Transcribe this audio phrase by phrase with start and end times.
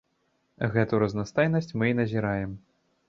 [0.75, 2.57] Гэту разнастайнасць мы і назіраем.